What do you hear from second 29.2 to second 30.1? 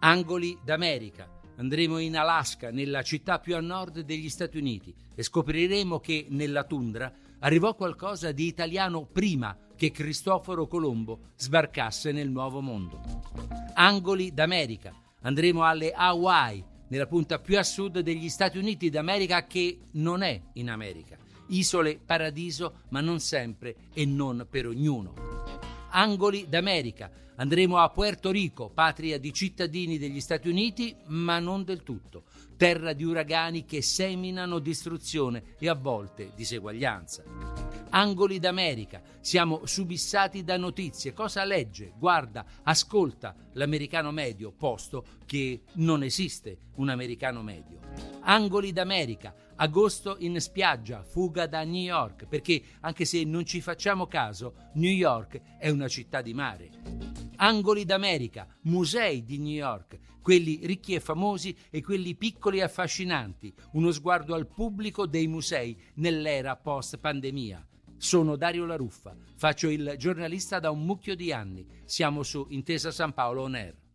cittadini